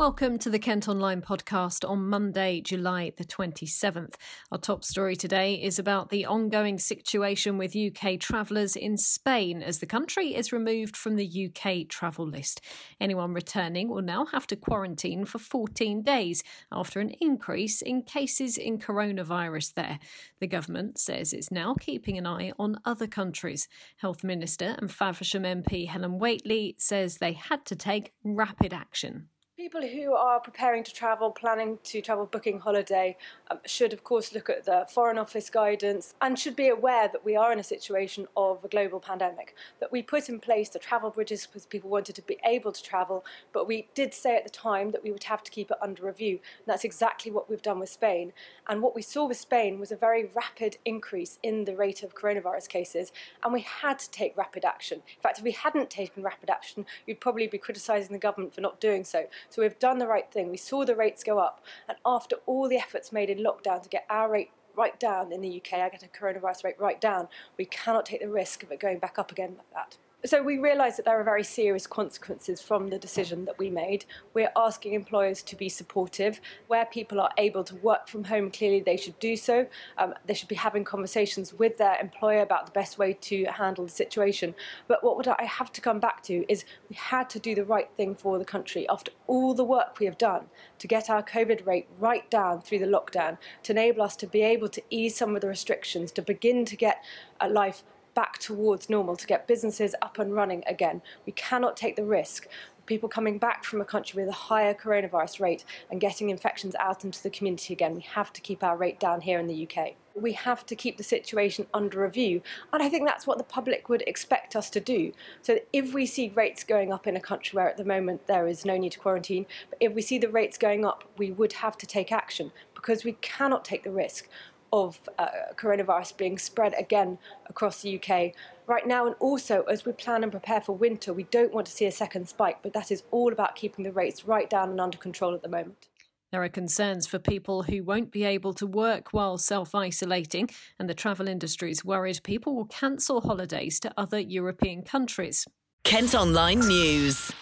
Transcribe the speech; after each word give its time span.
Welcome 0.00 0.38
to 0.38 0.48
the 0.48 0.58
Kent 0.58 0.88
Online 0.88 1.20
podcast 1.20 1.86
on 1.86 2.08
Monday, 2.08 2.62
July 2.62 3.12
the 3.18 3.24
27th. 3.26 4.14
Our 4.50 4.56
top 4.56 4.82
story 4.82 5.14
today 5.14 5.56
is 5.56 5.78
about 5.78 6.08
the 6.08 6.24
ongoing 6.24 6.78
situation 6.78 7.58
with 7.58 7.76
UK 7.76 8.18
travellers 8.18 8.76
in 8.76 8.96
Spain 8.96 9.62
as 9.62 9.78
the 9.78 9.84
country 9.84 10.34
is 10.34 10.54
removed 10.54 10.96
from 10.96 11.16
the 11.16 11.50
UK 11.50 11.86
travel 11.86 12.26
list. 12.26 12.62
Anyone 12.98 13.34
returning 13.34 13.90
will 13.90 14.00
now 14.00 14.24
have 14.24 14.46
to 14.46 14.56
quarantine 14.56 15.26
for 15.26 15.38
14 15.38 16.00
days 16.00 16.42
after 16.72 17.00
an 17.00 17.10
increase 17.20 17.82
in 17.82 18.00
cases 18.00 18.56
in 18.56 18.78
coronavirus 18.78 19.74
there. 19.74 19.98
The 20.40 20.46
government 20.46 20.98
says 20.98 21.34
it's 21.34 21.50
now 21.50 21.74
keeping 21.78 22.16
an 22.16 22.26
eye 22.26 22.52
on 22.58 22.80
other 22.86 23.06
countries. 23.06 23.68
Health 23.98 24.24
Minister 24.24 24.76
and 24.78 24.90
Faversham 24.90 25.42
MP 25.42 25.86
Helen 25.86 26.18
Whately 26.18 26.74
says 26.78 27.18
they 27.18 27.34
had 27.34 27.66
to 27.66 27.76
take 27.76 28.14
rapid 28.24 28.72
action. 28.72 29.28
People 29.60 29.86
who 29.86 30.14
are 30.14 30.40
preparing 30.40 30.82
to 30.82 30.90
travel, 30.90 31.30
planning 31.30 31.78
to 31.84 32.00
travel, 32.00 32.24
booking 32.24 32.60
holiday, 32.60 33.14
um, 33.50 33.58
should 33.66 33.92
of 33.92 34.02
course 34.02 34.32
look 34.32 34.48
at 34.48 34.64
the 34.64 34.86
Foreign 34.88 35.18
Office 35.18 35.50
guidance 35.50 36.14
and 36.22 36.38
should 36.38 36.56
be 36.56 36.68
aware 36.68 37.08
that 37.08 37.26
we 37.26 37.36
are 37.36 37.52
in 37.52 37.58
a 37.58 37.62
situation 37.62 38.26
of 38.38 38.64
a 38.64 38.68
global 38.68 39.00
pandemic. 39.00 39.54
That 39.78 39.92
we 39.92 40.00
put 40.00 40.30
in 40.30 40.40
place 40.40 40.70
the 40.70 40.78
travel 40.78 41.10
bridges 41.10 41.46
because 41.46 41.66
people 41.66 41.90
wanted 41.90 42.14
to 42.14 42.22
be 42.22 42.38
able 42.42 42.72
to 42.72 42.82
travel, 42.82 43.22
but 43.52 43.68
we 43.68 43.88
did 43.94 44.14
say 44.14 44.34
at 44.34 44.44
the 44.44 44.50
time 44.50 44.92
that 44.92 45.04
we 45.04 45.10
would 45.10 45.24
have 45.24 45.42
to 45.42 45.50
keep 45.50 45.70
it 45.70 45.76
under 45.82 46.06
review. 46.06 46.40
And 46.56 46.66
that's 46.66 46.84
exactly 46.84 47.30
what 47.30 47.50
we've 47.50 47.60
done 47.60 47.80
with 47.80 47.90
Spain. 47.90 48.32
And 48.66 48.80
what 48.80 48.94
we 48.94 49.02
saw 49.02 49.26
with 49.26 49.36
Spain 49.36 49.78
was 49.78 49.92
a 49.92 49.96
very 49.96 50.30
rapid 50.34 50.78
increase 50.86 51.38
in 51.42 51.66
the 51.66 51.76
rate 51.76 52.02
of 52.02 52.14
coronavirus 52.14 52.68
cases, 52.70 53.12
and 53.44 53.52
we 53.52 53.60
had 53.60 53.98
to 53.98 54.10
take 54.10 54.38
rapid 54.38 54.64
action. 54.64 55.02
In 55.16 55.22
fact, 55.22 55.36
if 55.36 55.44
we 55.44 55.52
hadn't 55.52 55.90
taken 55.90 56.22
rapid 56.22 56.48
action, 56.48 56.86
you'd 57.06 57.20
probably 57.20 57.46
be 57.46 57.58
criticising 57.58 58.14
the 58.14 58.18
government 58.18 58.54
for 58.54 58.62
not 58.62 58.80
doing 58.80 59.04
so. 59.04 59.26
So 59.50 59.62
we've 59.62 59.78
done 59.78 59.98
the 59.98 60.06
right 60.06 60.30
thing. 60.32 60.50
We 60.50 60.56
saw 60.56 60.84
the 60.84 60.96
rates 60.96 61.22
go 61.22 61.38
up, 61.38 61.62
and 61.88 61.98
after 62.06 62.36
all 62.46 62.68
the 62.68 62.78
efforts 62.78 63.12
made 63.12 63.28
in 63.28 63.38
lockdown 63.38 63.82
to 63.82 63.88
get 63.88 64.06
our 64.08 64.30
rate 64.30 64.50
right 64.76 64.98
down 64.98 65.32
in 65.32 65.40
the 65.40 65.56
UK, 65.56 65.80
I 65.80 65.88
get 65.88 66.02
a 66.02 66.06
coronavirus 66.06 66.64
rate 66.64 66.78
right 66.78 67.00
down, 67.00 67.28
we 67.58 67.64
cannot 67.64 68.06
take 68.06 68.20
the 68.20 68.28
risk 68.28 68.62
of 68.62 68.70
it 68.70 68.80
going 68.80 68.98
back 68.98 69.18
up 69.18 69.30
again 69.30 69.56
like 69.58 69.70
that. 69.74 69.96
So 70.26 70.42
we 70.42 70.58
realise 70.58 70.96
that 70.96 71.06
there 71.06 71.18
are 71.18 71.24
very 71.24 71.42
serious 71.42 71.86
consequences 71.86 72.60
from 72.60 72.90
the 72.90 72.98
decision 72.98 73.46
that 73.46 73.58
we 73.58 73.70
made. 73.70 74.04
We're 74.34 74.52
asking 74.54 74.92
employers 74.92 75.42
to 75.44 75.56
be 75.56 75.70
supportive. 75.70 76.42
Where 76.66 76.84
people 76.84 77.20
are 77.20 77.30
able 77.38 77.64
to 77.64 77.74
work 77.76 78.06
from 78.06 78.24
home, 78.24 78.50
clearly 78.50 78.80
they 78.80 78.98
should 78.98 79.18
do 79.18 79.34
so. 79.34 79.66
Um, 79.96 80.12
they 80.26 80.34
should 80.34 80.48
be 80.48 80.56
having 80.56 80.84
conversations 80.84 81.54
with 81.54 81.78
their 81.78 81.96
employer 81.98 82.42
about 82.42 82.66
the 82.66 82.72
best 82.72 82.98
way 82.98 83.14
to 83.14 83.44
handle 83.46 83.86
the 83.86 83.90
situation. 83.90 84.54
But 84.88 85.02
what 85.02 85.16
would 85.16 85.26
I 85.26 85.42
have 85.42 85.72
to 85.72 85.80
come 85.80 86.00
back 86.00 86.22
to 86.24 86.44
is 86.52 86.66
we 86.90 86.96
had 86.96 87.30
to 87.30 87.38
do 87.38 87.54
the 87.54 87.64
right 87.64 87.88
thing 87.96 88.14
for 88.14 88.38
the 88.38 88.44
country 88.44 88.86
after 88.90 89.12
all 89.26 89.54
the 89.54 89.64
work 89.64 89.98
we 89.98 90.04
have 90.04 90.18
done 90.18 90.44
to 90.80 90.86
get 90.86 91.08
our 91.08 91.22
COVID 91.22 91.64
rate 91.64 91.88
right 91.98 92.30
down 92.30 92.60
through 92.60 92.80
the 92.80 92.86
lockdown, 92.86 93.38
to 93.62 93.72
enable 93.72 94.02
us 94.02 94.16
to 94.16 94.26
be 94.26 94.42
able 94.42 94.68
to 94.68 94.82
ease 94.90 95.16
some 95.16 95.34
of 95.34 95.40
the 95.40 95.48
restrictions, 95.48 96.12
to 96.12 96.20
begin 96.20 96.66
to 96.66 96.76
get 96.76 97.02
a 97.40 97.48
life 97.48 97.84
back 98.14 98.38
towards 98.38 98.90
normal, 98.90 99.16
to 99.16 99.26
get 99.26 99.46
businesses 99.46 99.94
up 100.02 100.18
and 100.18 100.34
running 100.34 100.62
again. 100.66 101.02
We 101.26 101.32
cannot 101.32 101.76
take 101.76 101.96
the 101.96 102.04
risk 102.04 102.46
of 102.78 102.86
people 102.86 103.08
coming 103.08 103.38
back 103.38 103.64
from 103.64 103.80
a 103.80 103.84
country 103.84 104.22
with 104.22 104.28
a 104.28 104.36
higher 104.36 104.74
coronavirus 104.74 105.40
rate 105.40 105.64
and 105.90 106.00
getting 106.00 106.30
infections 106.30 106.74
out 106.76 107.04
into 107.04 107.22
the 107.22 107.30
community 107.30 107.72
again. 107.72 107.94
We 107.94 108.02
have 108.02 108.32
to 108.32 108.40
keep 108.40 108.62
our 108.62 108.76
rate 108.76 109.00
down 109.00 109.20
here 109.20 109.38
in 109.38 109.46
the 109.46 109.68
UK. 109.68 109.94
We 110.14 110.32
have 110.32 110.66
to 110.66 110.74
keep 110.74 110.96
the 110.96 111.04
situation 111.04 111.66
under 111.72 112.02
review. 112.02 112.42
And 112.72 112.82
I 112.82 112.88
think 112.88 113.06
that's 113.06 113.26
what 113.26 113.38
the 113.38 113.44
public 113.44 113.88
would 113.88 114.02
expect 114.06 114.56
us 114.56 114.68
to 114.70 114.80
do. 114.80 115.12
So 115.40 115.60
if 115.72 115.94
we 115.94 116.04
see 116.04 116.32
rates 116.34 116.64
going 116.64 116.92
up 116.92 117.06
in 117.06 117.16
a 117.16 117.20
country 117.20 117.56
where 117.56 117.68
at 117.68 117.76
the 117.76 117.84
moment 117.84 118.26
there 118.26 118.48
is 118.48 118.64
no 118.64 118.76
need 118.76 118.92
to 118.92 118.98
quarantine, 118.98 119.46
but 119.68 119.78
if 119.80 119.94
we 119.94 120.02
see 120.02 120.18
the 120.18 120.28
rates 120.28 120.58
going 120.58 120.84
up, 120.84 121.04
we 121.16 121.30
would 121.30 121.52
have 121.54 121.78
to 121.78 121.86
take 121.86 122.10
action 122.10 122.50
because 122.74 123.04
we 123.04 123.12
cannot 123.20 123.64
take 123.64 123.84
the 123.84 123.90
risk 123.90 124.28
of 124.72 124.98
uh, 125.18 125.28
coronavirus 125.56 126.16
being 126.16 126.38
spread 126.38 126.74
again 126.78 127.18
across 127.48 127.82
the 127.82 127.96
UK 127.96 128.32
right 128.66 128.86
now. 128.86 129.06
And 129.06 129.16
also, 129.18 129.62
as 129.64 129.84
we 129.84 129.92
plan 129.92 130.22
and 130.22 130.32
prepare 130.32 130.60
for 130.60 130.76
winter, 130.76 131.12
we 131.12 131.24
don't 131.24 131.52
want 131.52 131.66
to 131.66 131.72
see 131.72 131.86
a 131.86 131.92
second 131.92 132.28
spike, 132.28 132.58
but 132.62 132.72
that 132.72 132.90
is 132.90 133.02
all 133.10 133.32
about 133.32 133.56
keeping 133.56 133.84
the 133.84 133.92
rates 133.92 134.24
right 134.24 134.48
down 134.48 134.70
and 134.70 134.80
under 134.80 134.98
control 134.98 135.34
at 135.34 135.42
the 135.42 135.48
moment. 135.48 135.88
There 136.32 136.44
are 136.44 136.48
concerns 136.48 137.08
for 137.08 137.18
people 137.18 137.64
who 137.64 137.82
won't 137.82 138.12
be 138.12 138.22
able 138.22 138.52
to 138.54 138.66
work 138.66 139.12
while 139.12 139.36
self 139.36 139.74
isolating, 139.74 140.48
and 140.78 140.88
the 140.88 140.94
travel 140.94 141.26
industry 141.26 141.72
is 141.72 141.84
worried 141.84 142.20
people 142.22 142.54
will 142.54 142.66
cancel 142.66 143.20
holidays 143.22 143.80
to 143.80 143.92
other 143.96 144.20
European 144.20 144.82
countries. 144.82 145.46
Kent 145.82 146.14
Online 146.14 146.60
News. 146.60 147.32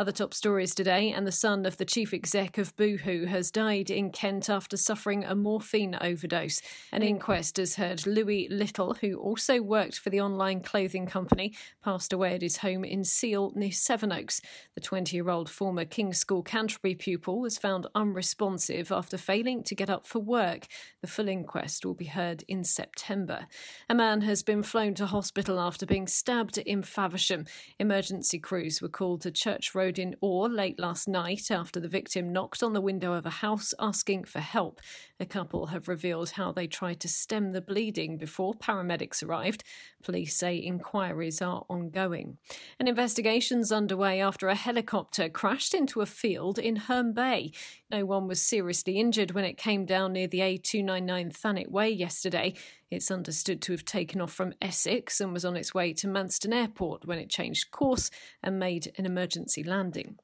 Other 0.00 0.12
top 0.12 0.32
stories 0.32 0.74
today, 0.74 1.12
and 1.12 1.26
the 1.26 1.30
son 1.30 1.66
of 1.66 1.76
the 1.76 1.84
chief 1.84 2.14
exec 2.14 2.56
of 2.56 2.74
Boohoo 2.76 3.26
has 3.26 3.50
died 3.50 3.90
in 3.90 4.08
Kent 4.08 4.48
after 4.48 4.78
suffering 4.78 5.26
a 5.26 5.34
morphine 5.34 5.94
overdose. 6.00 6.62
An 6.90 7.02
inquest 7.02 7.58
has 7.58 7.74
heard 7.74 8.06
Louis 8.06 8.48
Lyttle, 8.50 8.94
who 9.02 9.18
also 9.18 9.60
worked 9.60 9.98
for 9.98 10.08
the 10.08 10.22
online 10.22 10.62
clothing 10.62 11.04
company, 11.04 11.52
passed 11.84 12.14
away 12.14 12.34
at 12.34 12.40
his 12.40 12.56
home 12.56 12.82
in 12.82 13.04
Seal 13.04 13.52
near 13.54 13.72
Sevenoaks. 13.72 14.40
The 14.74 14.80
20 14.80 15.14
year 15.14 15.28
old 15.28 15.50
former 15.50 15.84
King's 15.84 16.16
School 16.16 16.42
Canterbury 16.42 16.94
pupil 16.94 17.38
was 17.38 17.58
found 17.58 17.86
unresponsive 17.94 18.90
after 18.90 19.18
failing 19.18 19.62
to 19.64 19.74
get 19.74 19.90
up 19.90 20.06
for 20.06 20.20
work. 20.20 20.66
The 21.02 21.08
full 21.08 21.28
inquest 21.28 21.84
will 21.84 21.92
be 21.92 22.06
heard 22.06 22.42
in 22.48 22.64
September. 22.64 23.48
A 23.90 23.94
man 23.94 24.22
has 24.22 24.42
been 24.42 24.62
flown 24.62 24.94
to 24.94 25.04
hospital 25.04 25.60
after 25.60 25.84
being 25.84 26.06
stabbed 26.06 26.56
in 26.56 26.82
Faversham. 26.82 27.44
Emergency 27.78 28.38
crews 28.38 28.80
were 28.80 28.88
called 28.88 29.20
to 29.20 29.30
Church 29.30 29.74
Road 29.74 29.89
in 29.98 30.14
Oare 30.22 30.48
late 30.48 30.78
last 30.78 31.08
night 31.08 31.50
after 31.50 31.80
the 31.80 31.88
victim 31.88 32.32
knocked 32.32 32.62
on 32.62 32.72
the 32.72 32.80
window 32.80 33.12
of 33.12 33.26
a 33.26 33.30
house 33.30 33.74
asking 33.78 34.24
for 34.24 34.40
help. 34.40 34.80
The 35.18 35.26
couple 35.26 35.66
have 35.66 35.88
revealed 35.88 36.30
how 36.30 36.52
they 36.52 36.66
tried 36.66 37.00
to 37.00 37.08
stem 37.08 37.52
the 37.52 37.60
bleeding 37.60 38.16
before 38.16 38.54
paramedics 38.54 39.22
arrived. 39.22 39.64
Police 40.02 40.36
say 40.36 40.56
inquiries 40.56 41.42
are 41.42 41.64
ongoing. 41.68 42.38
An 42.78 42.88
investigation's 42.88 43.72
underway 43.72 44.20
after 44.20 44.48
a 44.48 44.54
helicopter 44.54 45.28
crashed 45.28 45.74
into 45.74 46.00
a 46.00 46.06
field 46.06 46.58
in 46.58 46.76
Herne 46.76 47.12
Bay. 47.12 47.52
No 47.90 48.04
one 48.04 48.28
was 48.28 48.40
seriously 48.40 48.98
injured 48.98 49.32
when 49.32 49.44
it 49.44 49.56
came 49.56 49.84
down 49.84 50.12
near 50.12 50.28
the 50.28 50.40
A299 50.40 51.36
Thanet 51.36 51.70
Way 51.70 51.90
yesterday. 51.90 52.54
It's 52.90 53.10
understood 53.10 53.62
to 53.62 53.72
have 53.72 53.84
taken 53.84 54.20
off 54.20 54.32
from 54.32 54.54
Essex 54.60 55.20
and 55.20 55.32
was 55.32 55.44
on 55.44 55.56
its 55.56 55.72
way 55.72 55.92
to 55.94 56.08
Manston 56.08 56.52
Airport 56.52 57.06
when 57.06 57.18
it 57.18 57.30
changed 57.30 57.70
course 57.70 58.10
and 58.42 58.58
made 58.58 58.92
an 58.98 59.06
emergency 59.06 59.62
landing. 59.62 60.18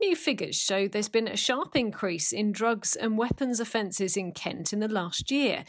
New 0.00 0.16
figures 0.16 0.56
show 0.56 0.88
there's 0.88 1.08
been 1.08 1.28
a 1.28 1.36
sharp 1.36 1.76
increase 1.76 2.32
in 2.32 2.52
drugs 2.52 2.96
and 2.96 3.18
weapons 3.18 3.60
offences 3.60 4.16
in 4.16 4.32
Kent 4.32 4.72
in 4.72 4.80
the 4.80 4.88
last 4.88 5.30
year. 5.30 5.64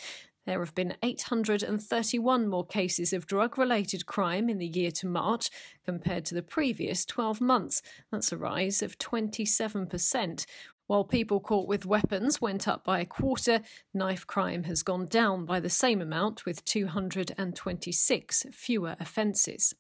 There 0.46 0.59
have 0.59 0.74
been 0.74 0.96
831 1.03 2.47
more 2.47 2.66
cases 2.66 3.12
of 3.12 3.28
drug 3.28 3.58
related 3.58 4.06
crime 4.06 4.50
in 4.50 4.59
the 4.59 4.68
year 4.68 4.91
to 4.91 5.06
March 5.06 5.50
compared 5.84 6.24
to 6.25 6.35
the 6.35 6.41
previous 6.41 7.03
12 7.03 7.41
months. 7.41 7.81
That's 8.14 8.31
a 8.31 8.38
rise 8.38 8.81
of 8.81 8.97
27%. 8.97 10.46
While 10.87 11.03
people 11.03 11.41
caught 11.41 11.67
with 11.67 11.85
weapons 11.85 12.39
went 12.39 12.65
up 12.65 12.85
by 12.85 13.01
a 13.01 13.05
quarter, 13.05 13.61
knife 13.93 14.25
crime 14.25 14.63
has 14.63 14.83
gone 14.83 15.05
down 15.05 15.45
by 15.45 15.59
the 15.59 15.69
same 15.69 16.01
amount 16.01 16.45
with 16.45 16.63
226 16.63 18.45
fewer 18.53 18.95
offences. 18.97 19.75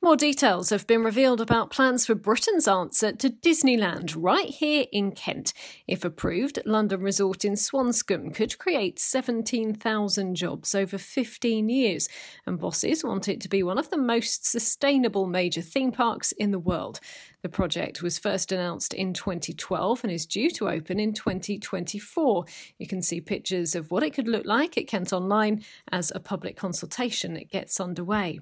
More 0.00 0.14
details 0.14 0.70
have 0.70 0.86
been 0.86 1.02
revealed 1.02 1.40
about 1.40 1.70
plans 1.70 2.06
for 2.06 2.14
Britain's 2.14 2.68
answer 2.68 3.10
to 3.10 3.30
Disneyland 3.30 4.14
right 4.16 4.48
here 4.48 4.86
in 4.92 5.10
Kent. 5.10 5.52
If 5.88 6.04
approved, 6.04 6.60
London 6.64 7.00
Resort 7.00 7.44
in 7.44 7.54
Swanscombe 7.54 8.32
could 8.32 8.58
create 8.58 9.00
17,000 9.00 10.36
jobs 10.36 10.72
over 10.76 10.98
15 10.98 11.68
years, 11.68 12.08
and 12.46 12.60
bosses 12.60 13.02
want 13.02 13.28
it 13.28 13.40
to 13.40 13.48
be 13.48 13.64
one 13.64 13.76
of 13.76 13.90
the 13.90 13.98
most 13.98 14.46
sustainable 14.46 15.26
major 15.26 15.62
theme 15.62 15.90
parks 15.90 16.30
in 16.30 16.52
the 16.52 16.60
world. 16.60 17.00
The 17.42 17.48
project 17.48 18.00
was 18.00 18.20
first 18.20 18.52
announced 18.52 18.94
in 18.94 19.12
2012 19.12 20.04
and 20.04 20.12
is 20.12 20.26
due 20.26 20.50
to 20.52 20.68
open 20.68 21.00
in 21.00 21.12
2024. 21.12 22.44
You 22.78 22.86
can 22.86 23.02
see 23.02 23.20
pictures 23.20 23.74
of 23.74 23.90
what 23.90 24.04
it 24.04 24.14
could 24.14 24.28
look 24.28 24.46
like 24.46 24.78
at 24.78 24.86
Kent 24.86 25.12
Online 25.12 25.64
as 25.90 26.12
a 26.14 26.20
public 26.20 26.56
consultation 26.56 27.34
gets 27.50 27.80
underway. 27.80 28.38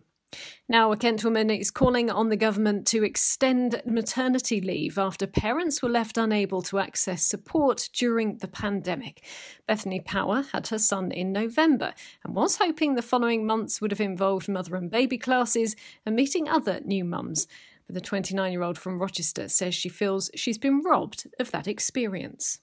Now, 0.69 0.91
a 0.91 0.97
Kent 0.97 1.23
woman 1.23 1.51
is 1.51 1.71
calling 1.71 2.11
on 2.11 2.29
the 2.29 2.37
government 2.37 2.87
to 2.89 3.05
extend 3.05 3.81
maternity 3.87 4.61
leave 4.61 4.99
after 4.99 5.27
parents 5.27 5.81
were 5.81 5.89
left 5.89 6.19
unable 6.19 6.61
to 6.63 6.79
access 6.79 7.23
support 7.23 7.89
during 7.93 8.39
the 8.39 8.49
pandemic. 8.49 9.23
Bethany 9.69 10.01
Power 10.01 10.45
had 10.53 10.69
her 10.69 10.79
son 10.79 11.13
in 11.13 11.33
November 11.33 11.95
and 12.25 12.35
was 12.35 12.57
hoping 12.57 12.95
the 12.95 13.03
following 13.03 13.47
months 13.47 13.81
would 13.81 13.93
have 13.93 14.01
involved 14.01 14.49
mother 14.49 14.75
and 14.75 14.91
baby 14.91 15.19
classes 15.19 15.77
and 16.05 16.17
meeting 16.17 16.49
other 16.49 16.81
new 16.85 17.05
mums. 17.05 17.47
But 17.87 17.95
the 17.95 18.01
29 18.01 18.51
year 18.51 18.63
old 18.63 18.79
from 18.79 18.99
Rochester 18.99 19.49
says 19.49 19.75
she 19.75 19.89
feels 19.89 20.31
she's 20.35 20.59
been 20.59 20.83
robbed 20.83 21.29
of 21.39 21.53
that 21.53 21.69
experience. 21.69 22.59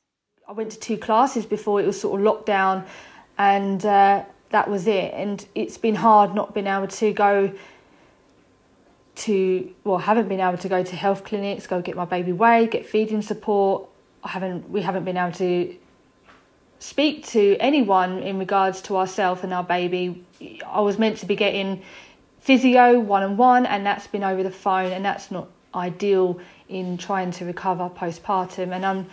I 0.48 0.51
went 0.51 0.71
to 0.71 0.80
two 0.80 0.98
classes 0.98 1.45
before 1.45 1.80
it 1.80 1.86
was 1.86 2.00
sort 2.00 2.19
of 2.19 2.27
lockdown 2.27 2.86
and 3.38 3.86
uh, 3.86 4.25
that 4.54 4.70
was 4.70 4.88
it. 4.88 5.14
And 5.14 5.46
it's 5.56 5.78
been 5.78 5.96
hard 5.96 6.34
not 6.34 6.54
being 6.54 6.68
able 6.68 6.88
to 6.88 7.12
go 7.12 7.52
to 9.16 9.74
well, 9.84 9.98
haven't 9.98 10.28
been 10.28 10.40
able 10.40 10.58
to 10.60 10.70
go 10.70 10.84
to 10.84 10.96
health 10.96 11.24
clinics, 11.24 11.68
go 11.68 11.82
get 11.82 11.96
my 11.96 12.06
baby 12.06 12.32
weighed, 12.32 12.72
get 12.72 12.86
feeding 12.86 13.22
support. 13.22 13.90
I 14.24 14.30
haven't 14.30 14.70
we 14.70 14.82
haven't 14.82 15.06
been 15.06 15.18
able 15.18 15.34
to 15.34 15.76
speak 16.80 17.26
to 17.28 17.58
anyone 17.60 18.20
in 18.20 18.38
regards 18.38 18.82
to 18.84 18.98
ourselves 18.98 19.44
and 19.44 19.54
our 19.54 19.64
baby. 19.64 20.24
I 20.66 20.82
was 20.82 21.00
meant 21.00 21.18
to 21.18 21.26
be 21.26 21.36
getting 21.36 21.82
physio 22.40 23.00
one 23.00 23.24
on 23.24 23.38
one, 23.38 23.66
and 23.66 23.86
that's 23.86 24.06
been 24.08 24.24
over 24.24 24.44
the 24.44 24.52
phone, 24.52 24.92
and 24.92 25.04
that's 25.04 25.32
not 25.32 25.48
ideal 25.74 26.40
in 26.70 26.98
trying 26.98 27.32
to 27.32 27.46
recover 27.46 27.90
postpartum. 27.90 28.72
And 28.72 28.86
I'm 28.86 29.08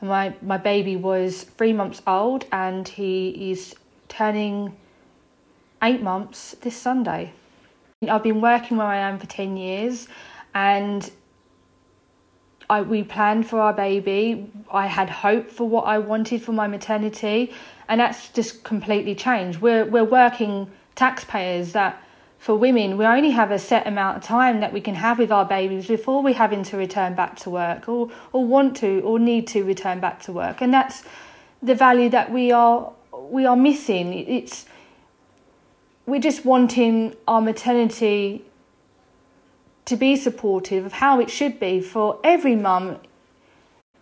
my 0.00 0.34
my 0.40 0.56
baby 0.56 0.94
was 0.94 1.42
three 1.42 1.72
months 1.72 2.00
old, 2.06 2.44
and 2.52 2.86
he 2.86 3.50
is 3.50 3.74
turning 4.08 4.76
eight 5.82 6.02
months 6.02 6.56
this 6.60 6.76
Sunday. 6.76 7.32
I've 8.08 8.22
been 8.22 8.40
working 8.40 8.76
where 8.76 8.86
I 8.86 8.98
am 8.98 9.18
for 9.18 9.26
ten 9.26 9.56
years, 9.56 10.08
and 10.54 11.10
I 12.70 12.82
we 12.82 13.02
planned 13.02 13.46
for 13.48 13.60
our 13.60 13.72
baby. 13.72 14.50
I 14.70 14.86
had 14.86 15.10
hope 15.10 15.48
for 15.48 15.68
what 15.68 15.82
I 15.82 15.98
wanted 15.98 16.42
for 16.42 16.52
my 16.52 16.66
maternity, 16.66 17.52
and 17.88 18.00
that's 18.00 18.28
just 18.30 18.64
completely 18.64 19.14
changed. 19.14 19.60
We're 19.60 19.84
we're 19.84 20.04
working 20.04 20.70
taxpayers 20.94 21.72
that 21.72 22.02
for 22.38 22.54
women, 22.54 22.96
we 22.96 23.04
only 23.04 23.30
have 23.30 23.50
a 23.50 23.58
set 23.58 23.86
amount 23.86 24.16
of 24.16 24.22
time 24.22 24.60
that 24.60 24.72
we 24.72 24.80
can 24.80 24.94
have 24.94 25.18
with 25.18 25.32
our 25.32 25.44
babies 25.44 25.88
before 25.88 26.22
we 26.22 26.32
having 26.32 26.62
to 26.62 26.76
return 26.76 27.14
back 27.14 27.36
to 27.36 27.50
work 27.50 27.88
or, 27.88 28.10
or 28.32 28.44
want 28.44 28.76
to 28.76 29.00
or 29.00 29.18
need 29.18 29.48
to 29.48 29.64
return 29.64 29.98
back 29.98 30.22
to 30.22 30.32
work. 30.32 30.60
And 30.60 30.72
that's 30.72 31.02
the 31.60 31.74
value 31.74 32.08
that 32.10 32.30
we 32.32 32.52
are 32.52 32.92
we 33.30 33.46
are 33.46 33.56
missing. 33.56 34.12
It's 34.12 34.66
we're 36.06 36.20
just 36.20 36.44
wanting 36.44 37.14
our 37.26 37.40
maternity 37.40 38.44
to 39.84 39.96
be 39.96 40.16
supportive 40.16 40.86
of 40.86 40.92
how 40.92 41.20
it 41.20 41.30
should 41.30 41.60
be 41.60 41.80
for 41.80 42.18
every 42.24 42.56
mum. 42.56 42.98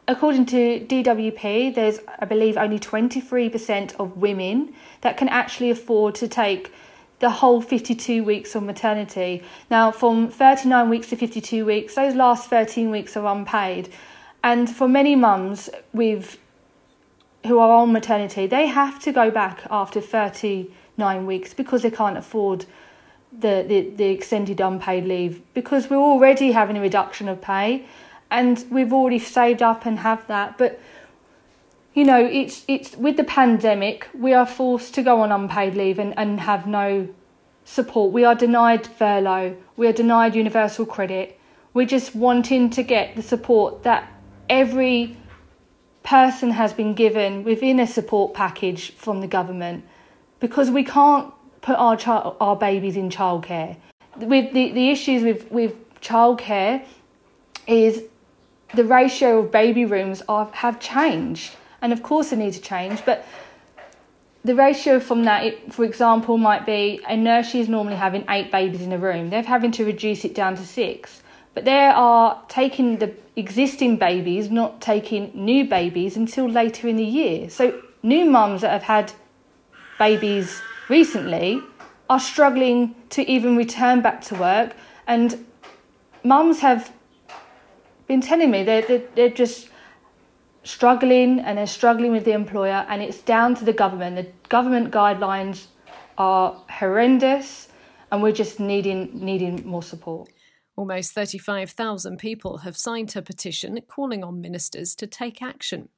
According 0.09 0.47
to 0.47 0.81
DWP, 0.81 1.75
there's 1.75 1.99
I 2.19 2.25
believe 2.25 2.57
only 2.57 2.79
23% 2.79 3.97
of 3.99 4.17
women 4.17 4.73
that 5.01 5.17
can 5.17 5.29
actually 5.29 5.71
afford 5.71 6.15
to 6.17 6.29
take 6.29 6.73
the 7.19 7.31
whole 7.31 7.61
52 7.61 8.23
weeks 8.23 8.55
of 8.55 8.63
maternity. 8.63 9.43
Now, 9.71 9.91
from 9.91 10.29
39 10.29 10.89
weeks 10.89 11.09
to 11.09 11.17
52 11.17 11.65
weeks, 11.65 11.95
those 11.95 12.15
last 12.15 12.51
13 12.51 12.91
weeks 12.91 13.17
are 13.17 13.27
unpaid. 13.27 13.89
And 14.45 14.69
for 14.69 14.87
many 14.87 15.17
mums 15.17 15.71
with 15.93 16.39
who 17.47 17.59
are 17.59 17.71
on 17.71 17.93
maternity, 17.93 18.47
they 18.47 18.67
have 18.67 18.99
to 19.01 19.13
go 19.13 19.31
back 19.31 19.67
after 19.71 20.01
39 20.01 21.27
weeks 21.27 21.55
because 21.55 21.83
they 21.83 21.91
can't 21.91 22.17
afford 22.17 22.67
the, 23.33 23.65
the, 23.67 23.91
the 23.91 24.05
extended 24.07 24.61
unpaid 24.61 25.05
leave 25.05 25.43
because 25.55 25.91
we're 25.91 25.97
already 25.97 26.53
having 26.53 26.77
a 26.77 26.81
reduction 26.81 27.29
of 27.29 27.41
pay 27.41 27.85
and 28.31 28.65
we've 28.71 28.93
already 28.93 29.19
saved 29.19 29.63
up 29.63 29.87
and 29.87 30.01
have 30.01 30.27
that. 30.27 30.59
But 30.59 30.81
you 31.95 32.05
know, 32.05 32.23
it's 32.25 32.65
it's 32.69 32.95
with 32.97 33.17
the 33.17 33.25
pandemic, 33.25 34.09
we 34.13 34.35
are 34.35 34.45
forced 34.45 34.95
to 34.95 35.03
go 35.03 35.23
on 35.23 35.33
unpaid 35.33 35.75
leave 35.75 35.99
and, 35.99 36.13
and 36.19 36.41
have 36.41 36.67
no 36.67 37.09
support. 37.65 38.13
We 38.13 38.25
are 38.25 38.35
denied 38.35 38.87
furlough. 38.87 39.57
We 39.77 39.87
are 39.87 39.93
denied 39.93 40.35
universal 40.35 40.85
credit. 40.85 41.39
We're 41.73 41.87
just 41.87 42.15
wanting 42.15 42.71
to 42.71 42.83
get 42.83 43.17
the 43.17 43.23
support 43.23 43.83
that 43.85 44.11
every 44.49 45.17
person 46.07 46.51
has 46.53 46.73
been 46.73 46.95
given 46.95 47.45
within 47.45 47.81
a 47.81 47.87
support 47.87 48.33
package 48.33 48.93
from 48.93 49.21
the 49.21 49.27
government 49.27 49.85
because 50.41 50.71
we 50.71 50.85
can't 50.85 51.33
put 51.61 51.75
our 51.75 51.99
our 52.41 52.57
babies 52.57 52.97
in 52.97 53.11
childcare. 53.11 53.77
With 54.17 54.55
the, 54.55 54.73
the 54.73 54.91
issues 54.91 55.23
with, 55.23 55.51
with 55.51 56.01
childcare 56.01 56.85
is 57.67 58.05
the 58.75 58.85
ratio 58.85 59.41
of 59.41 59.51
baby 59.51 59.85
rooms 59.85 60.23
are, 60.29 60.49
have 60.53 60.79
changed 60.81 61.57
and 61.83 61.93
of 61.93 62.03
course 62.03 62.31
they 62.31 62.37
need 62.37 62.55
to 62.55 62.61
change, 62.61 63.05
but 63.05 63.27
the 64.45 64.55
ratio 64.55 65.01
from 65.01 65.25
that, 65.25 65.45
it, 65.45 65.73
for 65.73 65.85
example, 65.85 66.39
might 66.39 66.65
be 66.65 67.01
a 67.09 67.17
nursery 67.17 67.61
is 67.61 67.69
normally 67.69 67.97
having 67.97 68.25
eight 68.29 68.53
babies 68.53 68.81
in 68.81 68.93
a 68.93 68.99
room. 68.99 69.29
They're 69.29 69.43
having 69.43 69.73
to 69.73 69.85
reduce 69.85 70.25
it 70.25 70.37
down 70.37 70.55
to 70.57 70.65
six. 70.65 71.21
But 71.57 71.65
they 71.65 71.87
are 71.87 72.43
taking 72.49 72.99
the 72.99 73.15
existing 73.35 73.97
babies, 73.97 74.51
not 74.51 74.83
taking 74.83 75.31
new 75.35 75.67
babies 75.67 76.15
until 76.15 76.47
later 76.47 76.87
in 76.87 76.97
the 76.97 77.05
year. 77.05 77.49
So 77.49 77.83
new 78.03 78.27
mums 78.27 78.61
that 78.61 78.73
have 78.73 78.83
had 78.83 79.13
babies 79.99 80.61
recently 80.91 81.63
are 82.11 82.21
struggling 82.21 82.95
to 83.09 83.23
even 83.23 83.57
return 83.57 84.03
back 84.03 84.21
to 84.25 84.35
work. 84.35 84.75
And 85.07 85.47
mums 86.23 86.61
have 86.61 86.93
been 88.07 88.21
telling 88.21 88.51
me 88.51 88.63
they're, 88.63 88.83
they're, 88.83 89.05
they're 89.15 89.31
just 89.31 89.71
struggling 90.63 91.41
and 91.41 91.57
they're 91.57 91.67
struggling 91.67 92.13
with 92.13 92.27
the 92.27 92.33
employer, 92.33 92.85
and 92.87 93.01
it's 93.01 93.23
down 93.23 93.55
to 93.55 93.65
the 93.65 93.73
government. 93.73 94.17
The 94.17 94.31
government 94.51 94.91
guidelines 94.91 95.69
are 96.19 96.61
horrendous, 96.69 97.69
and 98.13 98.23
we're 98.23 98.33
just 98.33 98.61
needing 98.61 99.09
needing 99.15 99.67
more 99.67 99.83
support. 99.83 100.29
Almost 100.77 101.13
35,000 101.13 102.19
people 102.19 102.59
have 102.59 102.77
signed 102.77 103.13
her 103.13 103.23
petition 103.23 103.81
calling 103.89 104.23
on 104.23 104.41
ministers 104.43 104.95
to 104.97 105.07
take 105.07 105.41
action. 105.41 105.89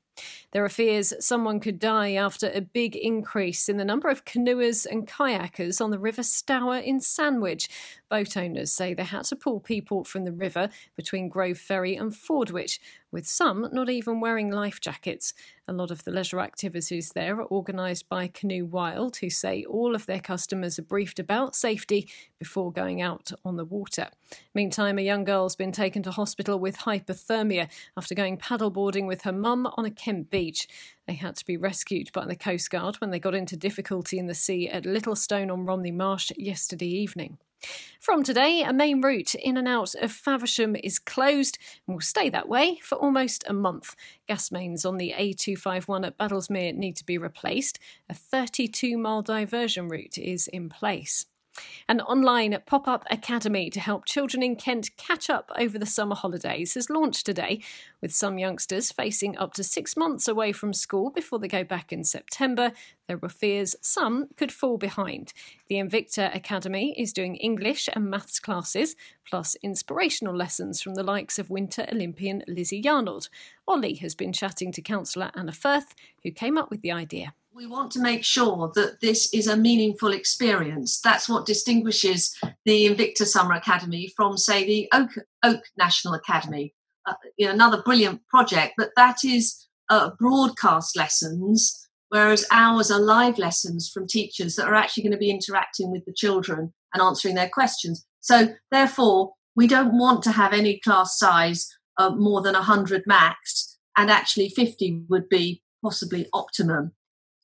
There 0.53 0.65
are 0.65 0.69
fears 0.69 1.13
someone 1.21 1.61
could 1.61 1.79
die 1.79 2.13
after 2.13 2.51
a 2.51 2.61
big 2.61 2.97
increase 2.97 3.69
in 3.69 3.77
the 3.77 3.85
number 3.85 4.09
of 4.09 4.25
canoers 4.25 4.87
and 4.87 5.07
kayakers 5.07 5.81
on 5.81 5.91
the 5.91 5.99
River 5.99 6.23
Stour 6.23 6.79
in 6.79 7.01
Sandwich. 7.01 7.69
Boat 8.09 8.37
owners 8.37 8.73
say 8.73 8.95
they 8.95 9.05
had 9.05 9.25
to 9.27 9.37
pull 9.37 9.61
people 9.61 10.05
from 10.05 10.25
the 10.25 10.33
river 10.33 10.71
between 10.97 11.29
Grove 11.29 11.59
Ferry 11.59 11.95
and 11.95 12.13
Fordwich, 12.13 12.79
with 13.11 13.27
some 13.27 13.69
not 13.73 13.91
even 13.91 14.21
wearing 14.21 14.51
life 14.51 14.81
jackets. 14.81 15.35
A 15.70 15.73
lot 15.73 15.91
of 15.91 16.05
the 16.05 16.11
leisure 16.11 16.41
activities 16.41 17.12
there 17.15 17.38
are 17.38 17.53
organised 17.53 18.09
by 18.09 18.26
Canoe 18.26 18.65
Wild, 18.65 19.19
who 19.19 19.29
say 19.29 19.65
all 19.65 19.94
of 19.94 20.06
their 20.06 20.19
customers 20.19 20.79
are 20.79 20.82
briefed 20.82 21.19
about 21.19 21.55
safety 21.55 22.09
before 22.38 22.73
going 22.73 23.03
out 23.03 23.32
on 23.44 23.56
the 23.56 23.67
water. 23.67 24.09
Meantime, 24.55 24.97
a 24.97 25.03
young 25.03 25.25
girl's 25.25 25.56
been 25.56 25.70
taken 25.70 26.03
to 26.05 26.11
hospital 26.11 26.59
with 26.59 26.79
hypothermia 26.79 27.69
after 27.99 28.15
going 28.15 28.38
paddleboarding 28.38 29.06
with 29.06 29.23
her 29.23 29.32
mum 29.32 29.70
on 29.76 29.85
a 29.85 29.91
Kent 29.91 30.31
beach. 30.31 30.67
They 31.06 31.12
had 31.12 31.37
to 31.37 31.44
be 31.44 31.59
rescued 31.59 32.12
by 32.14 32.25
the 32.25 32.35
Coast 32.35 32.71
Guard 32.71 32.97
when 32.97 33.11
they 33.11 33.21
got 33.21 33.35
into 33.35 33.55
difficulty 33.55 34.19
in 34.19 34.26
the 34.26 34.35
sea 34.35 34.71
at 34.71 34.87
Littlestone 34.87 35.53
on 35.53 35.67
Romney 35.67 35.93
Marsh 35.93 36.32
yesterday 36.38 36.88
evening. 36.88 37.37
From 38.00 38.23
today, 38.23 38.62
a 38.62 38.73
main 38.73 39.00
route 39.00 39.35
in 39.35 39.57
and 39.57 39.69
out 39.69 39.95
of 39.97 40.12
Faversham 40.12 40.77
is 40.77 40.99
closed 40.99 41.59
and 41.87 41.97
will 41.97 42.00
stay 42.00 42.31
that 42.31 42.49
way 42.49 42.79
for 42.83 42.97
almost 42.97 43.45
a 43.47 43.53
month. 43.53 43.95
Gas 44.27 44.50
mains 44.50 44.85
on 44.85 44.97
the 44.97 45.15
A251 45.19 46.07
at 46.07 46.17
Badlesmere 46.17 46.75
need 46.75 46.97
to 46.97 47.05
be 47.05 47.19
replaced. 47.19 47.79
A 48.09 48.15
32 48.15 48.97
mile 48.97 49.23
diversion 49.23 49.88
route 49.88 50.17
is 50.17 50.47
in 50.49 50.69
place. 50.69 51.27
An 51.90 52.02
online 52.02 52.57
pop 52.67 52.87
up 52.87 53.07
academy 53.11 53.71
to 53.71 53.81
help 53.81 54.05
children 54.05 54.43
in 54.43 54.57
Kent 54.57 54.90
catch 54.99 55.31
up 55.31 55.50
over 55.57 55.78
the 55.78 55.87
summer 55.87 56.14
holidays 56.14 56.75
has 56.75 56.90
launched 56.90 57.25
today, 57.25 57.62
with 58.02 58.14
some 58.14 58.38
youngsters 58.38 58.93
facing 58.93 59.38
up 59.38 59.55
to 59.55 59.64
six 59.64 59.97
months 59.97 60.28
away 60.28 60.52
from 60.52 60.75
school 60.75 61.11
before 61.11 61.38
they 61.38 61.49
go 61.49 61.64
back 61.64 61.90
in 61.90 62.05
September. 62.05 62.73
There 63.07 63.17
were 63.17 63.31
fears 63.31 63.75
some 63.81 64.28
could 64.37 64.52
fall 64.52 64.76
behind. 64.76 65.33
The 65.69 65.76
Invicta 65.76 66.35
Academy 66.37 66.95
is 66.99 67.14
doing 67.14 67.37
English 67.37 67.88
and 67.95 68.11
maths 68.11 68.38
classes, 68.38 68.95
plus 69.26 69.57
inspirational 69.62 70.37
lessons 70.37 70.83
from 70.83 70.95
the 70.95 71.02
likes 71.02 71.38
of 71.38 71.49
Winter 71.49 71.87
Olympian 71.90 72.43
Lizzie 72.47 72.83
Yarnold. 72.83 73.31
Ollie 73.67 73.95
has 73.95 74.14
been 74.14 74.35
chatting 74.35 74.73
to 74.73 74.83
councillor 74.83 75.31
Anna 75.35 75.52
Firth, 75.52 75.95
who 76.23 76.31
came 76.31 76.59
up 76.59 76.71
with 76.71 76.83
the 76.83 76.93
idea 76.93 77.33
we 77.59 77.67
want 77.67 77.91
to 77.91 78.00
make 78.00 78.25
sure 78.25 78.71
that 78.77 79.00
this 79.00 79.35
is 79.35 79.49
a 79.49 79.57
meaningful 79.57 80.12
experience. 80.12 81.00
That's 81.00 81.29
what 81.29 81.45
distinguishes 81.45 82.33
the 82.65 82.87
Invicta 82.87 83.27
Summer 83.27 83.55
Academy 83.55 84.12
from, 84.17 84.38
say, 84.38 84.65
the 84.65 84.88
Oak, 84.93 85.11
Oak 85.43 85.65
National 85.77 86.15
Academy. 86.15 86.73
Uh, 87.05 87.15
you 87.37 87.47
know, 87.47 87.53
another 87.53 87.83
brilliant 87.83 88.25
project, 88.29 88.75
but 88.79 88.91
that 88.95 89.25
is 89.25 89.67
uh, 89.91 90.11
broadcast 90.21 90.97
lessons, 90.97 91.88
whereas 92.11 92.47
ours 92.53 92.93
are 92.93 93.00
live 93.00 93.38
lessons 93.38 93.91
from 93.93 94.07
teachers 94.07 94.55
that 94.55 94.69
are 94.69 94.75
actually 94.77 95.03
going 95.03 95.12
to 95.12 95.19
be 95.19 95.31
interacting 95.31 95.91
with 95.91 96.05
the 96.05 96.12
children 96.12 96.73
and 96.95 97.03
answering 97.03 97.35
their 97.35 97.49
questions. 97.49 98.07
So, 98.21 98.55
therefore, 98.71 99.33
we 99.57 99.67
don't 99.67 99.99
want 99.99 100.23
to 100.25 100.31
have 100.31 100.53
any 100.53 100.79
class 100.79 101.19
size 101.19 101.69
uh, 101.97 102.11
more 102.11 102.41
than 102.41 102.55
100 102.55 103.03
max, 103.05 103.79
and 103.97 104.12
actually 104.12 104.50
50 104.50 105.07
would 105.09 105.29
be 105.29 105.61
possibly 105.83 106.29
optimum. 106.33 106.93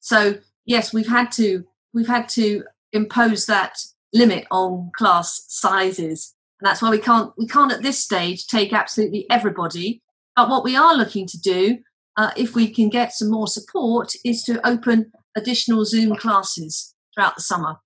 So 0.05 0.35
yes, 0.67 0.93
we've 0.93 1.09
had 1.09 1.33
to 1.33 1.65
we've 1.95 2.07
had 2.07 2.29
to 2.31 2.65
impose 2.93 3.47
that 3.47 3.79
limit 4.13 4.47
on 4.51 4.91
class 4.95 5.47
sizes, 5.49 6.35
and 6.61 6.69
that's 6.69 6.83
why 6.83 6.91
we 6.91 6.99
can't 6.99 7.33
we 7.39 7.47
can't 7.47 7.73
at 7.73 7.83
this 7.83 8.05
stage 8.05 8.47
take 8.47 8.75
absolutely 8.75 9.27
everybody. 9.31 10.03
But 10.37 10.51
what 10.51 10.63
we 10.63 10.77
are 10.77 10.95
looking 10.95 11.27
to 11.29 11.41
do, 11.41 11.79
uh, 12.19 12.33
if 12.37 12.55
we 12.55 12.69
can 12.69 12.91
get 12.91 13.15
some 13.15 13.31
more 13.31 13.49
support, 13.49 14.13
is 14.27 14.43
to 14.43 14.65
open 14.67 15.11
additional 15.35 15.87
Zoom 15.87 16.17
classes 16.17 16.95
throughout 17.15 17.37
the 17.37 17.43
summer. 17.43 17.77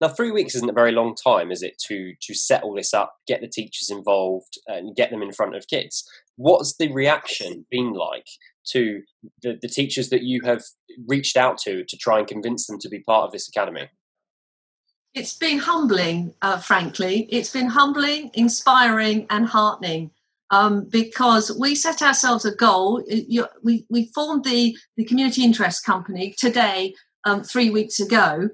Now, 0.00 0.08
three 0.08 0.30
weeks 0.30 0.54
isn't 0.54 0.70
a 0.70 0.72
very 0.72 0.92
long 0.92 1.16
time, 1.16 1.50
is 1.50 1.62
it, 1.62 1.76
to 1.88 2.14
to 2.22 2.34
set 2.34 2.62
all 2.62 2.74
this 2.74 2.94
up, 2.94 3.12
get 3.26 3.42
the 3.42 3.46
teachers 3.46 3.90
involved, 3.90 4.58
and 4.66 4.96
get 4.96 5.10
them 5.10 5.20
in 5.20 5.32
front 5.32 5.54
of 5.54 5.68
kids? 5.68 6.02
What's 6.36 6.76
the 6.76 6.90
reaction 6.90 7.66
been 7.70 7.92
like 7.92 8.28
to 8.72 9.02
the, 9.42 9.58
the 9.60 9.68
teachers 9.68 10.10
that 10.10 10.22
you 10.22 10.40
have 10.44 10.62
reached 11.06 11.36
out 11.36 11.58
to 11.58 11.84
to 11.84 11.96
try 11.96 12.18
and 12.18 12.28
convince 12.28 12.66
them 12.66 12.78
to 12.80 12.88
be 12.88 13.00
part 13.00 13.24
of 13.24 13.32
this 13.32 13.48
academy? 13.48 13.88
It's 15.14 15.36
been 15.36 15.58
humbling, 15.58 16.34
uh, 16.42 16.58
frankly. 16.58 17.26
It's 17.30 17.52
been 17.52 17.68
humbling, 17.68 18.30
inspiring, 18.34 19.26
and 19.30 19.46
heartening. 19.46 20.10
Um, 20.50 20.84
because 20.84 21.54
we 21.58 21.74
set 21.74 22.00
ourselves 22.00 22.46
a 22.46 22.54
goal. 22.54 23.04
You, 23.06 23.46
we, 23.62 23.84
we 23.90 24.10
formed 24.14 24.44
the, 24.44 24.78
the 24.96 25.04
community 25.04 25.44
interest 25.44 25.84
company 25.84 26.34
today, 26.38 26.94
um, 27.24 27.42
three 27.42 27.68
weeks 27.68 28.00
ago, 28.00 28.48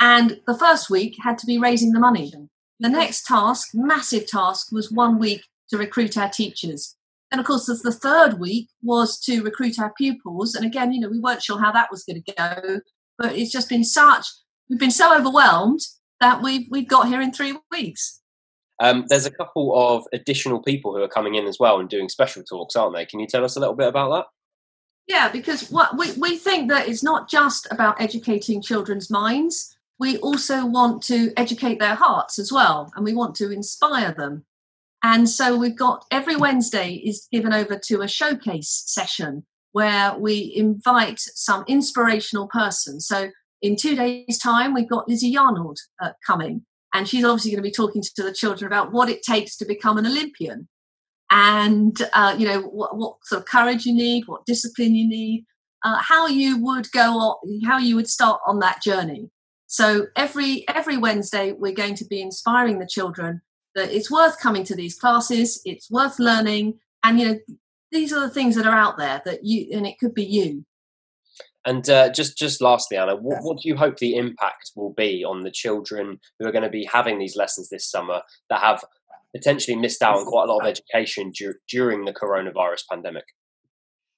and 0.00 0.40
the 0.46 0.58
first 0.58 0.90
week 0.90 1.16
had 1.22 1.38
to 1.38 1.46
be 1.46 1.58
raising 1.58 1.92
the 1.92 2.00
money. 2.00 2.32
The 2.80 2.88
next 2.88 3.24
task, 3.26 3.70
massive 3.74 4.26
task, 4.26 4.72
was 4.72 4.90
one 4.90 5.18
week 5.18 5.42
to 5.70 5.78
recruit 5.78 6.16
our 6.16 6.28
teachers. 6.28 6.96
And 7.30 7.40
of 7.40 7.46
course, 7.46 7.66
the, 7.66 7.74
the 7.74 7.92
third 7.92 8.40
week 8.40 8.68
was 8.82 9.18
to 9.20 9.42
recruit 9.42 9.78
our 9.78 9.92
pupils. 9.96 10.54
And 10.54 10.64
again, 10.64 10.92
you 10.92 11.00
know, 11.00 11.08
we 11.08 11.20
weren't 11.20 11.42
sure 11.42 11.60
how 11.60 11.72
that 11.72 11.90
was 11.90 12.04
going 12.04 12.22
to 12.22 12.34
go, 12.34 12.80
but 13.18 13.36
it's 13.36 13.52
just 13.52 13.68
been 13.68 13.84
such, 13.84 14.26
we've 14.68 14.78
been 14.78 14.90
so 14.90 15.16
overwhelmed 15.16 15.80
that 16.20 16.42
we've, 16.42 16.66
we've 16.70 16.88
got 16.88 17.08
here 17.08 17.20
in 17.20 17.32
three 17.32 17.56
weeks. 17.70 18.20
Um, 18.80 19.04
there's 19.08 19.26
a 19.26 19.30
couple 19.30 19.76
of 19.76 20.04
additional 20.12 20.62
people 20.62 20.94
who 20.94 21.02
are 21.02 21.08
coming 21.08 21.34
in 21.34 21.46
as 21.46 21.58
well 21.58 21.80
and 21.80 21.88
doing 21.88 22.08
special 22.08 22.44
talks, 22.44 22.76
aren't 22.76 22.94
they? 22.94 23.04
Can 23.04 23.20
you 23.20 23.26
tell 23.26 23.44
us 23.44 23.56
a 23.56 23.60
little 23.60 23.74
bit 23.74 23.88
about 23.88 24.10
that? 24.10 24.26
Yeah, 25.08 25.30
because 25.30 25.70
what 25.70 25.98
we, 25.98 26.12
we 26.12 26.36
think 26.36 26.68
that 26.68 26.86
it's 26.86 27.02
not 27.02 27.28
just 27.28 27.66
about 27.70 28.00
educating 28.00 28.62
children's 28.62 29.10
minds. 29.10 29.74
We 29.98 30.18
also 30.18 30.64
want 30.64 31.02
to 31.04 31.32
educate 31.36 31.80
their 31.80 31.96
hearts 31.96 32.38
as 32.38 32.52
well, 32.52 32.92
and 32.94 33.04
we 33.04 33.14
want 33.14 33.34
to 33.36 33.50
inspire 33.50 34.12
them. 34.12 34.44
And 35.10 35.26
so 35.26 35.56
we've 35.56 35.74
got 35.74 36.04
every 36.10 36.36
Wednesday 36.36 36.92
is 36.92 37.28
given 37.32 37.54
over 37.54 37.80
to 37.86 38.02
a 38.02 38.08
showcase 38.08 38.82
session 38.84 39.46
where 39.72 40.14
we 40.18 40.52
invite 40.54 41.18
some 41.18 41.64
inspirational 41.66 42.46
person. 42.46 43.00
So 43.00 43.30
in 43.62 43.76
two 43.76 43.96
days' 43.96 44.38
time, 44.38 44.74
we've 44.74 44.88
got 44.88 45.08
Lizzie 45.08 45.34
Yarnold 45.34 45.76
uh, 46.02 46.10
coming, 46.26 46.66
and 46.92 47.08
she's 47.08 47.24
obviously 47.24 47.52
going 47.52 47.62
to 47.62 47.66
be 47.66 47.72
talking 47.72 48.02
to 48.02 48.22
the 48.22 48.34
children 48.34 48.70
about 48.70 48.92
what 48.92 49.08
it 49.08 49.22
takes 49.22 49.56
to 49.56 49.64
become 49.64 49.96
an 49.96 50.04
Olympian, 50.04 50.68
and 51.30 51.96
uh, 52.12 52.36
you 52.36 52.46
know 52.46 52.60
what, 52.60 52.98
what, 52.98 53.16
sort 53.24 53.40
of 53.40 53.46
courage 53.46 53.86
you 53.86 53.94
need, 53.94 54.24
what 54.26 54.44
discipline 54.44 54.94
you 54.94 55.08
need, 55.08 55.46
uh, 55.86 56.02
how 56.02 56.26
you 56.26 56.62
would 56.62 56.92
go 56.92 57.12
on, 57.18 57.62
how 57.64 57.78
you 57.78 57.96
would 57.96 58.10
start 58.10 58.42
on 58.46 58.58
that 58.58 58.82
journey. 58.82 59.30
So 59.68 60.08
every 60.16 60.68
every 60.68 60.98
Wednesday, 60.98 61.52
we're 61.52 61.72
going 61.72 61.94
to 61.94 62.04
be 62.04 62.20
inspiring 62.20 62.78
the 62.78 62.86
children 62.86 63.40
that 63.78 63.92
it's 63.92 64.10
worth 64.10 64.38
coming 64.40 64.64
to 64.64 64.74
these 64.74 64.98
classes, 64.98 65.60
it's 65.64 65.90
worth 65.90 66.18
learning, 66.18 66.78
and 67.02 67.18
you 67.18 67.26
know 67.26 67.38
these 67.90 68.12
are 68.12 68.20
the 68.20 68.30
things 68.30 68.54
that 68.56 68.66
are 68.66 68.76
out 68.76 68.98
there 68.98 69.22
that 69.24 69.44
you, 69.44 69.68
and 69.72 69.86
it 69.86 69.98
could 69.98 70.14
be 70.14 70.24
you. 70.24 70.64
And 71.64 71.88
uh, 71.90 72.10
just 72.10 72.38
just 72.38 72.60
lastly, 72.60 72.96
Anna, 72.96 73.16
what, 73.16 73.42
what, 73.42 73.60
do 73.60 73.68
you 73.68 73.76
hope 73.76 73.98
the 73.98 74.16
impact 74.16 74.72
will 74.76 74.92
be 74.92 75.24
on 75.24 75.42
the 75.42 75.50
children 75.50 76.18
who 76.38 76.46
are 76.46 76.52
going 76.52 76.64
to 76.64 76.70
be 76.70 76.88
having 76.90 77.18
these 77.18 77.36
lessons 77.36 77.68
this 77.68 77.90
summer 77.90 78.22
that 78.48 78.60
have 78.60 78.84
potentially 79.34 79.76
missed 79.76 80.02
out 80.02 80.16
on 80.16 80.24
quite 80.24 80.48
a 80.48 80.52
lot 80.52 80.62
of 80.62 80.66
education 80.66 81.32
dur- 81.36 81.60
during 81.68 82.04
the 82.04 82.12
coronavirus 82.12 82.84
pandemic? 82.90 83.24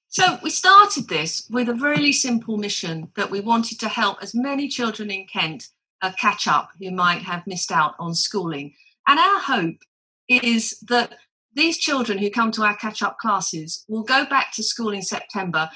So 0.07 0.39
we 0.43 0.49
started 0.49 1.07
this 1.07 1.47
with 1.49 1.69
a 1.69 1.73
really 1.73 2.11
simple 2.11 2.57
mission 2.57 3.09
that 3.15 3.31
we 3.31 3.39
wanted 3.39 3.79
to 3.79 3.89
help 3.89 4.17
as 4.21 4.35
many 4.35 4.67
children 4.67 5.09
in 5.09 5.25
Kent 5.25 5.69
uh, 6.01 6.11
catch 6.19 6.47
up 6.47 6.71
who 6.79 6.91
might 6.91 7.21
have 7.21 7.47
missed 7.47 7.71
out 7.71 7.95
on 7.99 8.13
schooling. 8.13 8.73
And 9.07 9.19
our 9.19 9.39
hope 9.39 9.77
is 10.29 10.79
that 10.87 11.15
these 11.53 11.77
children 11.77 12.17
who 12.17 12.29
come 12.29 12.51
to 12.51 12.63
our 12.63 12.75
catch 12.77 13.01
up 13.01 13.17
classes 13.17 13.83
will 13.89 14.03
go 14.03 14.25
back 14.25 14.53
to 14.53 14.63
school 14.63 14.91
in 14.91 15.01
September 15.01 15.69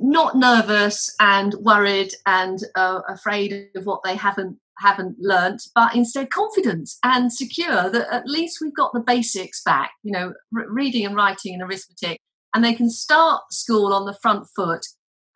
not 0.00 0.36
nervous 0.36 1.14
and 1.20 1.54
worried 1.54 2.12
and 2.26 2.60
uh, 2.74 3.00
afraid 3.08 3.68
of 3.74 3.84
what 3.84 4.02
they 4.04 4.16
haven't 4.16 4.58
haven't 4.78 5.16
learnt, 5.20 5.62
but 5.74 5.94
instead 5.94 6.30
confident 6.30 6.90
and 7.04 7.32
secure 7.32 7.88
that 7.90 8.12
at 8.12 8.26
least 8.26 8.58
we've 8.60 8.74
got 8.74 8.92
the 8.92 9.00
basics 9.00 9.62
back, 9.62 9.92
you 10.02 10.10
know, 10.10 10.32
reading 10.50 11.06
and 11.06 11.14
writing 11.14 11.54
and 11.54 11.62
arithmetic, 11.62 12.18
and 12.54 12.64
they 12.64 12.74
can 12.74 12.90
start 12.90 13.42
school 13.52 13.92
on 13.92 14.06
the 14.06 14.16
front 14.22 14.46
foot. 14.56 14.84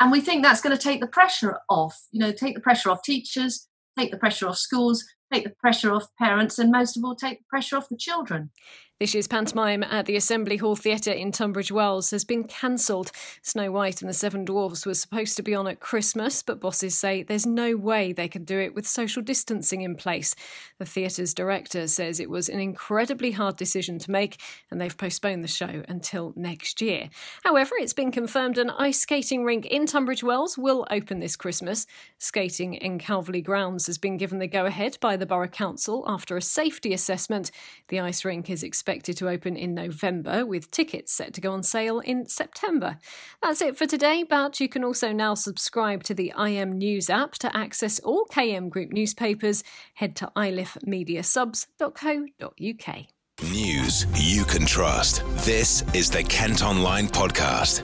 And 0.01 0.11
we 0.11 0.21
think 0.21 0.43
that's 0.43 0.61
going 0.61 0.77
to 0.77 0.83
take 0.83 1.01
the 1.01 1.07
pressure 1.07 1.59
off, 1.69 1.97
you 2.11 2.19
know, 2.19 2.33
take 2.33 2.55
the 2.55 2.61
pressure 2.61 2.91
off 2.91 3.03
teachers, 3.03 3.69
take 3.97 4.11
the 4.11 4.19
pressure 4.19 4.49
off 4.49 4.59
schools, 4.59 5.05
take 5.33 5.45
the 5.45 5.51
pressure 5.51 5.93
off 5.93 6.09
parents, 6.19 6.59
and 6.59 6.71
most 6.71 6.97
of 6.97 7.05
all, 7.05 7.15
take 7.15 7.39
the 7.39 7.45
pressure 7.49 7.77
off 7.77 7.89
the 7.89 7.97
children. 7.97 8.51
This 8.99 9.13
year's 9.13 9.29
pantomime 9.29 9.83
at 9.83 10.07
the 10.07 10.17
Assembly 10.17 10.57
Hall 10.57 10.75
Theatre 10.75 11.13
in 11.13 11.31
Tunbridge 11.31 11.71
Wells 11.71 12.11
has 12.13 12.25
been 12.25 12.45
cancelled. 12.45 13.13
Snow 13.43 13.71
White 13.71 14.01
and 14.01 14.09
the 14.09 14.15
Seven 14.15 14.47
Dwarfs 14.47 14.87
was 14.87 14.99
supposed 14.99 15.37
to 15.37 15.43
be 15.43 15.55
on 15.55 15.69
at 15.69 15.81
Christmas, 15.81 16.43
but 16.43 16.61
bosses 16.61 16.99
say 16.99 17.23
there's 17.23 17.45
no 17.45 17.77
way 17.77 18.15
they 18.15 18.27
could 18.27 18.47
do 18.47 18.59
it 18.59 18.75
with 18.75 18.89
social 18.89 19.21
distancing 19.21 19.83
in 19.83 19.97
place. 19.97 20.35
The 20.79 20.87
theatre's 20.87 21.35
director 21.35 21.89
says 21.89 22.19
it 22.19 22.31
was 22.31 22.49
an 22.49 22.59
incredibly 22.59 23.33
hard 23.33 23.59
decision 23.59 23.99
to 23.99 24.11
make, 24.11 24.41
and 24.71 24.81
they've 24.81 24.97
postponed 24.97 25.45
the 25.45 25.49
show 25.49 25.83
until 25.89 26.33
next 26.35 26.81
year. 26.81 27.11
However, 27.45 27.75
it's 27.79 27.93
been 27.93 28.11
confirmed 28.11 28.57
an 28.57 28.71
ice 28.71 29.01
skating 29.01 29.45
rink 29.45 29.67
in 29.67 29.85
Tunbridge 29.85 30.25
Wells 30.25 30.57
will 30.57 30.87
open 30.91 31.21
this 31.21 31.37
Christmas. 31.37 31.87
Skating 32.17 32.73
in 32.73 32.99
Calverley 32.99 33.45
Grounds 33.45 33.89
has 33.89 33.99
been 33.99 34.17
given 34.17 34.39
the 34.39 34.47
go 34.47 34.65
ahead 34.65 34.97
by 35.03 35.19
the 35.19 35.27
Borough 35.27 35.49
Council 35.49 36.03
after 36.07 36.35
a 36.35 36.41
safety 36.41 36.95
assessment. 36.95 37.51
The 37.89 38.01
ice 38.01 38.25
rink 38.25 38.49
is 38.49 38.63
expected 38.63 38.86
expected 38.87 39.17
to 39.17 39.29
open 39.29 39.57
in 39.57 39.75
November, 39.75 40.47
with 40.47 40.71
tickets 40.71 41.13
set 41.13 41.35
to 41.35 41.41
go 41.41 41.51
on 41.51 41.65
sale 41.65 41.99
in 41.99 42.25
September. 42.27 42.99
That's 43.43 43.61
it 43.61 43.77
for 43.77 43.85
today, 43.85 44.23
but 44.23 44.61
you 44.61 44.69
can 44.69 44.85
also 44.85 45.11
now 45.11 45.35
subscribe 45.35 46.05
to 46.05 46.15
the 46.15 46.33
IM 46.39 46.79
News 46.79 47.11
app 47.11 47.33
to 47.39 47.57
access 47.57 47.99
all 47.99 48.27
KM 48.27 48.71
Group 48.71 48.93
newspapers. 48.93 49.65
Head 49.95 50.15
to 50.17 50.31
ilifmediasubs.co.uk. 50.37 53.07
News 53.53 54.07
you 54.15 54.45
can 54.45 54.65
trust. 54.65 55.25
This 55.45 55.83
is 55.93 56.09
the 56.09 56.23
Kent 56.23 56.63
Online 56.63 57.09
Podcast. 57.09 57.83